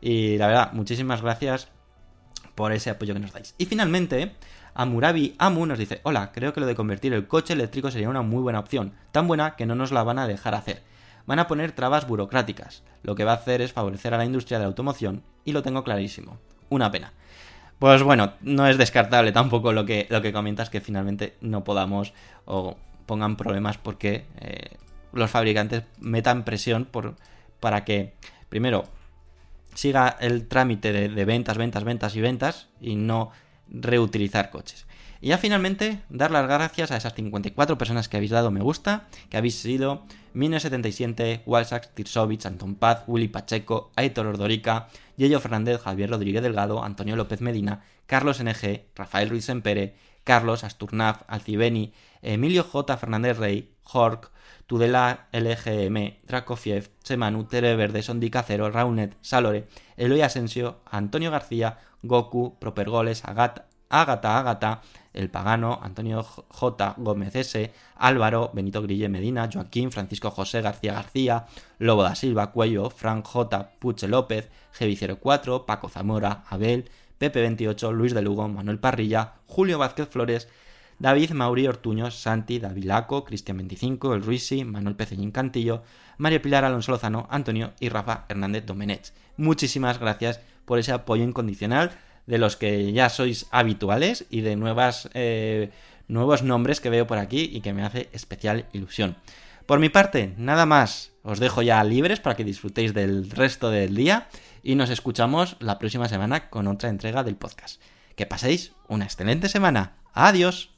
[0.00, 1.68] Y la verdad, muchísimas gracias
[2.54, 3.54] por ese apoyo que nos dais.
[3.58, 4.32] Y finalmente,
[4.72, 8.22] Amurabi Amu nos dice, hola, creo que lo de convertir el coche eléctrico sería una
[8.22, 10.82] muy buena opción, tan buena que no nos la van a dejar hacer.
[11.26, 12.84] Van a poner trabas burocráticas.
[13.02, 15.62] Lo que va a hacer es favorecer a la industria de la automoción y lo
[15.62, 16.38] tengo clarísimo.
[16.68, 17.12] Una pena.
[17.78, 22.14] Pues bueno, no es descartable tampoco lo que, lo que comentas que finalmente no podamos
[22.46, 24.76] o pongan problemas porque eh,
[25.12, 27.16] los fabricantes metan presión por,
[27.60, 28.14] para que,
[28.48, 28.86] primero,
[29.74, 33.30] siga el trámite de, de, ventas, ventas, ventas y ventas y no
[33.68, 34.86] reutilizar coches.
[35.20, 39.06] Y ya finalmente, dar las gracias a esas 54 personas que habéis dado me gusta,
[39.30, 40.04] que habéis sido
[40.34, 47.16] Mine77, Walsax, Tirsovich, Anton Paz, Willy Pacheco, Aitor Ordorica, Yello Fernández, Javier Rodríguez Delgado, Antonio
[47.16, 52.96] López Medina, Carlos NG, Rafael Ruiz Empere, Carlos Asturnaf, Alcibeni, Emilio J.
[52.96, 54.30] Fernández Rey, Jork,
[54.66, 62.58] Tudela LGM, Dracofiev, Semanu, Tere Verde, Sondi Cacero, Raunet, Salore, Eloy Asensio, Antonio García, Goku,
[62.58, 64.82] Propergoles, Agata, Agata, Agata,
[65.12, 66.94] El Pagano, Antonio J.
[66.98, 71.46] Gómez S., Álvaro, Benito Grille Medina, Joaquín, Francisco José García García,
[71.78, 73.70] Lobo da Silva, Cuello, Frank J.
[73.78, 80.08] Puche López, G04, Paco Zamora, Abel, Pepe 28, Luis de Lugo, Manuel Parrilla, Julio Vázquez
[80.08, 80.48] Flores,
[80.98, 85.82] David Mauri Ortuño, Santi, Davilaco, Cristian 25, El Ruisi, Manuel Pecellín Cantillo,
[86.18, 89.12] María Pilar Alonso Lozano, Antonio y Rafa Hernández Domenech.
[89.36, 91.92] Muchísimas gracias por ese apoyo incondicional
[92.26, 95.70] de los que ya sois habituales y de nuevas, eh,
[96.08, 99.16] nuevos nombres que veo por aquí y que me hace especial ilusión.
[99.66, 101.12] Por mi parte, nada más.
[101.22, 104.28] Os dejo ya libres para que disfrutéis del resto del día
[104.62, 107.80] y nos escuchamos la próxima semana con otra entrega del podcast.
[108.14, 109.96] Que paséis una excelente semana.
[110.12, 110.70] Adiós.